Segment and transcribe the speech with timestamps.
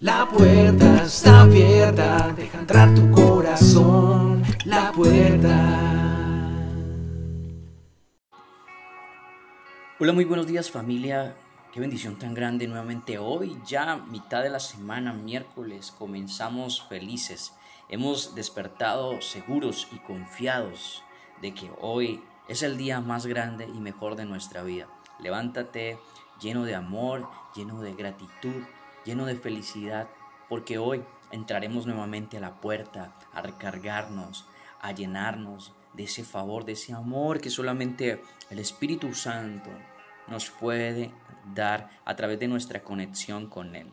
[0.00, 4.44] La puerta está abierta, deja entrar tu corazón.
[4.64, 5.50] La puerta.
[9.98, 11.34] Hola, muy buenos días familia.
[11.72, 17.52] Qué bendición tan grande nuevamente hoy, ya mitad de la semana, miércoles, comenzamos felices.
[17.88, 21.02] Hemos despertado seguros y confiados
[21.42, 24.86] de que hoy es el día más grande y mejor de nuestra vida.
[25.18, 25.98] Levántate
[26.40, 28.62] lleno de amor, lleno de gratitud,
[29.04, 30.08] lleno de felicidad,
[30.48, 34.46] porque hoy entraremos nuevamente a la puerta a recargarnos,
[34.80, 39.70] a llenarnos de ese favor, de ese amor que solamente el Espíritu Santo
[40.26, 41.12] nos puede
[41.54, 43.92] dar a través de nuestra conexión con Él.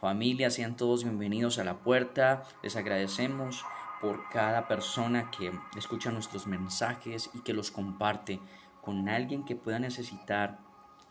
[0.00, 2.42] Familia, sean todos bienvenidos a la puerta.
[2.62, 3.64] Les agradecemos
[4.00, 8.40] por cada persona que escucha nuestros mensajes y que los comparte
[8.80, 10.58] con alguien que pueda necesitar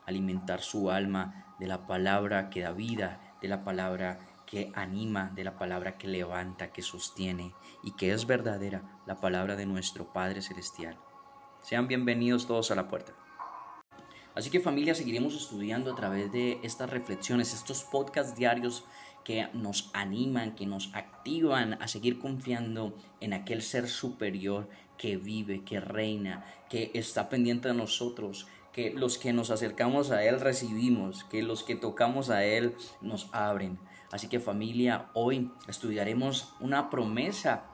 [0.05, 5.44] alimentar su alma de la palabra que da vida, de la palabra que anima, de
[5.44, 10.42] la palabra que levanta, que sostiene y que es verdadera, la palabra de nuestro Padre
[10.42, 10.98] Celestial.
[11.61, 13.14] Sean bienvenidos todos a la puerta.
[14.36, 18.86] Así que familia, seguiremos estudiando a través de estas reflexiones, estos podcasts diarios
[19.23, 25.64] que nos animan, que nos activan a seguir confiando en aquel ser superior que vive,
[25.64, 31.23] que reina, que está pendiente de nosotros, que los que nos acercamos a Él recibimos,
[31.25, 33.80] que los que tocamos a Él nos abren.
[34.11, 37.66] Así que familia, hoy estudiaremos una promesa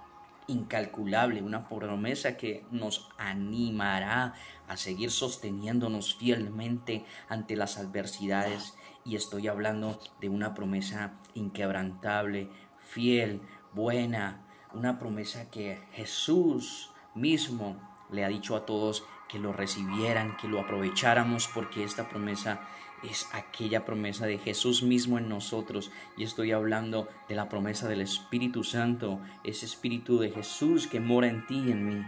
[0.47, 4.33] incalculable, una promesa que nos animará
[4.67, 8.75] a seguir sosteniéndonos fielmente ante las adversidades.
[9.03, 13.41] Y estoy hablando de una promesa inquebrantable, fiel,
[13.73, 17.75] buena, una promesa que Jesús mismo
[18.11, 22.61] le ha dicho a todos que lo recibieran, que lo aprovecháramos, porque esta promesa
[23.03, 25.91] es aquella promesa de Jesús mismo en nosotros.
[26.17, 31.27] Y estoy hablando de la promesa del Espíritu Santo, ese Espíritu de Jesús que mora
[31.27, 32.05] en ti y en mí.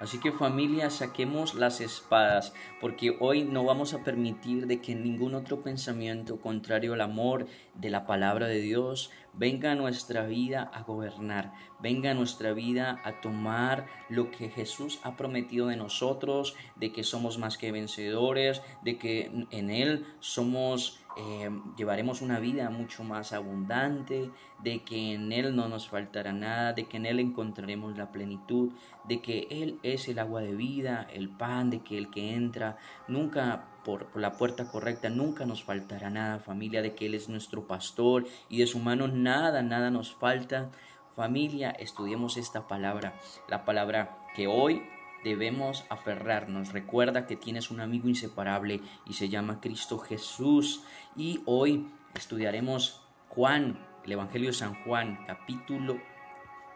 [0.00, 5.34] Así que familia, saquemos las espadas, porque hoy no vamos a permitir de que ningún
[5.34, 10.84] otro pensamiento contrario al amor de la palabra de Dios venga a nuestra vida a
[10.84, 16.92] gobernar, venga a nuestra vida a tomar lo que Jesús ha prometido de nosotros, de
[16.92, 23.04] que somos más que vencedores, de que en Él somos eh, llevaremos una vida mucho
[23.04, 24.30] más abundante,
[24.62, 28.72] de que en Él no nos faltará nada, de que en Él encontraremos la plenitud,
[29.04, 32.78] de que Él es el agua de vida, el pan, de que el que entra
[33.06, 37.28] nunca por, por, la puerta correcta, nunca nos faltará nada, familia, de que Él es
[37.28, 40.70] nuestro pastor y de su mano nada, nada nos falta.
[41.16, 43.12] Familia, estudiemos esta palabra,
[43.46, 44.82] la palabra que hoy
[45.24, 46.72] debemos aferrarnos.
[46.72, 50.82] Recuerda que tienes un amigo inseparable y se llama Cristo Jesús.
[51.16, 56.00] Y hoy estudiaremos Juan, el Evangelio de San Juan, capítulo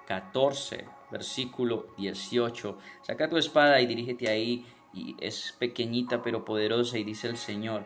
[0.06, 2.78] 14, versículo 18.
[3.02, 4.66] Saca tu espada y dirígete ahí.
[4.92, 7.84] Y es pequeñita pero poderosa y dice el Señor.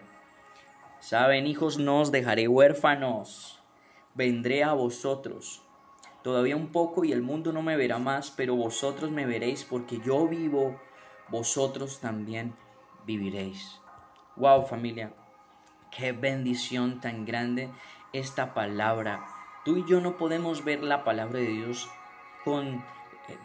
[1.00, 3.60] Saben, hijos, no os dejaré huérfanos.
[4.14, 5.62] Vendré a vosotros
[6.22, 10.00] Todavía un poco y el mundo no me verá más, pero vosotros me veréis porque
[10.04, 10.80] yo vivo,
[11.28, 12.54] vosotros también
[13.06, 13.80] viviréis.
[14.36, 15.14] Wow familia,
[15.96, 17.70] qué bendición tan grande
[18.12, 19.26] esta palabra.
[19.64, 21.88] Tú y yo no podemos ver la palabra de Dios
[22.44, 22.82] con eh,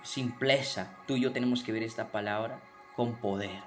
[0.04, 0.98] simpleza.
[1.08, 2.62] Tú y yo tenemos que ver esta palabra
[2.96, 3.64] con poder.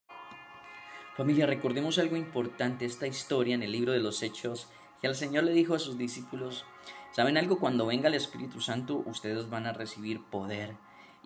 [1.17, 4.69] Familia, recordemos algo importante, esta historia en el libro de los Hechos,
[5.01, 6.67] que el Señor le dijo a sus discípulos,
[7.13, 7.59] ¿Saben algo?
[7.59, 10.77] Cuando venga el Espíritu Santo, ustedes van a recibir poder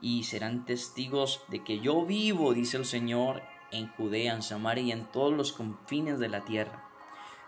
[0.01, 3.43] y serán testigos de que yo vivo, dice el Señor,
[3.73, 6.89] en Judea, en Samaria y en todos los confines de la tierra.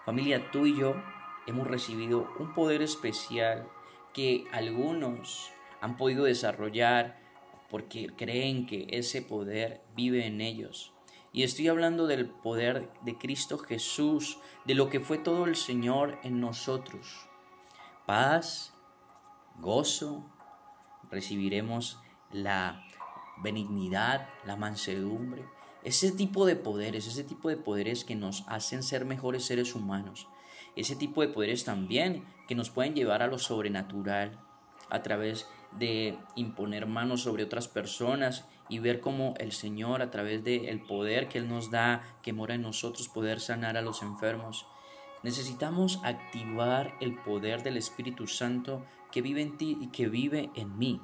[0.04, 0.94] Familia, tú y yo
[1.46, 3.68] hemos recibido un poder especial
[4.12, 5.50] que algunos
[5.80, 7.20] han podido desarrollar
[7.70, 10.92] porque creen que ese poder vive en ellos.
[11.32, 16.18] Y estoy hablando del poder de Cristo Jesús, de lo que fue todo el Señor
[16.22, 17.28] en nosotros
[18.06, 18.72] paz,
[19.58, 20.24] gozo,
[21.10, 21.98] recibiremos
[22.30, 22.84] la
[23.42, 25.44] benignidad, la mansedumbre,
[25.84, 30.28] ese tipo de poderes, ese tipo de poderes que nos hacen ser mejores seres humanos,
[30.76, 34.38] ese tipo de poderes también que nos pueden llevar a lo sobrenatural
[34.88, 40.44] a través de imponer manos sobre otras personas y ver cómo el Señor a través
[40.44, 44.66] del poder que Él nos da, que mora en nosotros, poder sanar a los enfermos.
[45.22, 50.78] Necesitamos activar el poder del Espíritu Santo que vive en ti y que vive en
[50.78, 51.00] mí.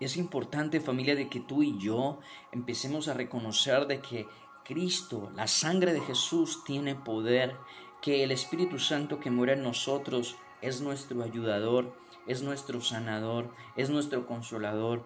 [0.00, 2.20] Es importante familia de que tú y yo
[2.52, 4.26] empecemos a reconocer de que
[4.64, 7.56] Cristo, la sangre de Jesús tiene poder,
[8.00, 11.94] que el Espíritu Santo que muere en nosotros es nuestro ayudador,
[12.26, 15.04] es nuestro sanador, es nuestro consolador.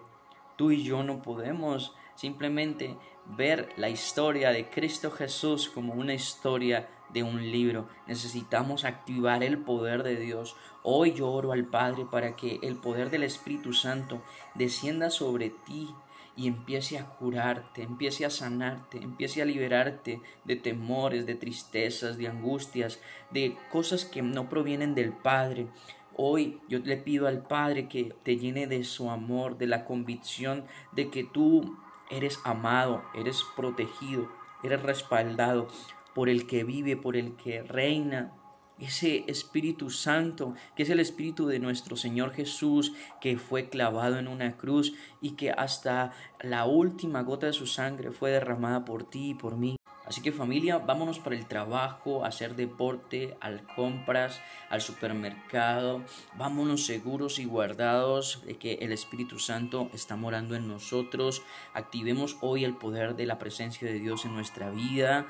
[0.56, 2.96] Tú y yo no podemos simplemente
[3.26, 7.88] ver la historia de Cristo Jesús como una historia de un libro.
[8.06, 10.56] Necesitamos activar el poder de Dios.
[10.82, 14.20] Hoy yo oro al Padre para que el poder del Espíritu Santo
[14.54, 15.88] descienda sobre ti
[16.36, 22.28] y empiece a curarte, empiece a sanarte, empiece a liberarte de temores, de tristezas, de
[22.28, 23.00] angustias,
[23.30, 25.68] de cosas que no provienen del Padre.
[26.16, 30.64] Hoy yo le pido al Padre que te llene de su amor, de la convicción
[30.92, 31.78] de que tú
[32.10, 34.28] eres amado, eres protegido,
[34.64, 35.68] eres respaldado
[36.14, 38.32] por el que vive, por el que reina,
[38.78, 44.28] ese Espíritu Santo, que es el Espíritu de nuestro Señor Jesús, que fue clavado en
[44.28, 49.30] una cruz y que hasta la última gota de su sangre fue derramada por ti
[49.30, 49.76] y por mí.
[50.06, 54.38] Así que familia, vámonos para el trabajo, a hacer deporte, al compras,
[54.68, 56.02] al supermercado.
[56.36, 61.42] Vámonos seguros y guardados de que el Espíritu Santo está morando en nosotros.
[61.72, 65.26] Activemos hoy el poder de la presencia de Dios en nuestra vida.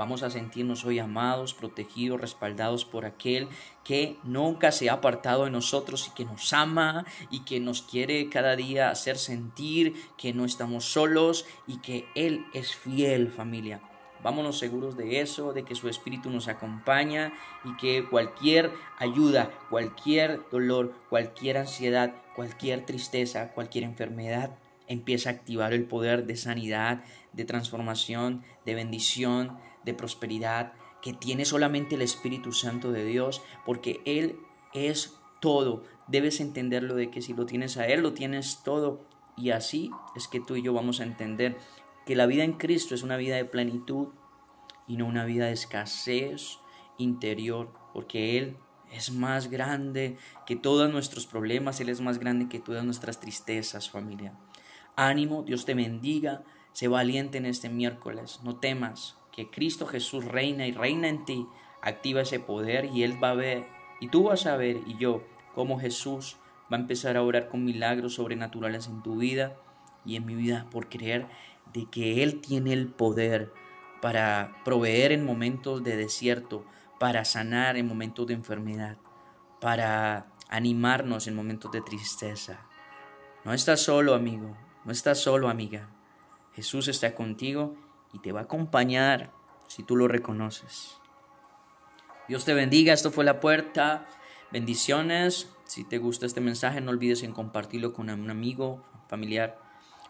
[0.00, 3.48] Vamos a sentirnos hoy amados, protegidos, respaldados por aquel
[3.84, 8.30] que nunca se ha apartado de nosotros y que nos ama y que nos quiere
[8.30, 13.82] cada día hacer sentir que no estamos solos y que Él es fiel familia.
[14.22, 17.34] Vámonos seguros de eso, de que su Espíritu nos acompaña
[17.66, 24.56] y que cualquier ayuda, cualquier dolor, cualquier ansiedad, cualquier tristeza, cualquier enfermedad,
[24.88, 27.04] empieza a activar el poder de sanidad,
[27.34, 30.72] de transformación, de bendición, de prosperidad
[31.02, 34.38] que tiene solamente el Espíritu Santo de Dios, porque Él
[34.74, 35.84] es todo.
[36.08, 39.06] Debes entenderlo de que si lo tienes a Él, lo tienes todo.
[39.36, 41.56] Y así es que tú y yo vamos a entender
[42.04, 44.08] que la vida en Cristo es una vida de plenitud
[44.86, 46.58] y no una vida de escasez
[46.98, 48.56] interior, porque Él
[48.90, 53.90] es más grande que todos nuestros problemas, Él es más grande que todas nuestras tristezas,
[53.90, 54.34] familia.
[54.96, 56.42] Ánimo, Dios te bendiga,
[56.72, 59.16] sé valiente en este miércoles, no temas,
[59.48, 61.46] Cristo Jesús reina y reina en ti,
[61.80, 63.66] activa ese poder y Él va a ver,
[64.00, 65.22] y tú vas a ver, y yo,
[65.54, 66.36] cómo Jesús
[66.72, 69.56] va a empezar a orar con milagros sobrenaturales en tu vida
[70.04, 71.26] y en mi vida por creer
[71.72, 73.52] de que Él tiene el poder
[74.00, 76.64] para proveer en momentos de desierto,
[76.98, 78.96] para sanar en momentos de enfermedad,
[79.60, 82.66] para animarnos en momentos de tristeza.
[83.44, 85.88] No estás solo, amigo, no estás solo, amiga.
[86.54, 87.76] Jesús está contigo
[88.12, 89.30] y te va a acompañar
[89.66, 90.98] si tú lo reconoces.
[92.28, 94.06] Dios te bendiga, esto fue la puerta.
[94.52, 95.48] Bendiciones.
[95.64, 99.58] Si te gusta este mensaje, no olvides en compartirlo con un amigo, familiar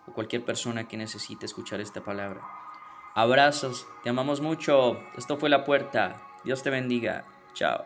[0.07, 2.43] o cualquier persona que necesite escuchar esta palabra.
[3.15, 4.99] Abrazos, te amamos mucho.
[5.17, 6.23] Esto fue la puerta.
[6.45, 7.25] Dios te bendiga.
[7.55, 7.85] Chao.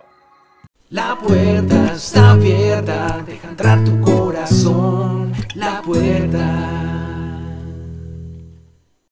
[0.90, 5.32] La puerta está abierta, deja entrar tu corazón.
[5.54, 6.93] La puerta